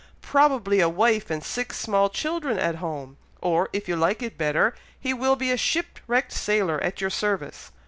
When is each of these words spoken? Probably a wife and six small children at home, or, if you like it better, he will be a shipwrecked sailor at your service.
Probably 0.23 0.79
a 0.79 0.89
wife 0.89 1.29
and 1.29 1.43
six 1.43 1.77
small 1.77 2.09
children 2.09 2.57
at 2.57 2.77
home, 2.77 3.17
or, 3.39 3.69
if 3.71 3.87
you 3.87 3.95
like 3.95 4.23
it 4.23 4.35
better, 4.35 4.73
he 4.99 5.13
will 5.13 5.35
be 5.35 5.51
a 5.51 5.57
shipwrecked 5.57 6.31
sailor 6.31 6.81
at 6.83 7.01
your 7.01 7.11
service. 7.11 7.71